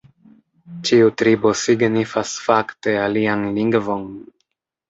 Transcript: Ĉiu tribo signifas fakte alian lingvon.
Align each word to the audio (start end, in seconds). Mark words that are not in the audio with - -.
Ĉiu 0.89 1.11
tribo 1.21 1.51
signifas 1.63 2.33
fakte 2.47 2.97
alian 3.05 3.47
lingvon. 3.59 4.09